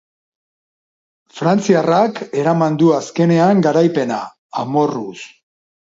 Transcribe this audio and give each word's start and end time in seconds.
Frantziarrak 1.41 2.17
eraman 2.43 2.79
du 2.83 2.89
azkenean 2.97 3.61
garaipena, 3.67 4.19
amorruz. 4.65 5.19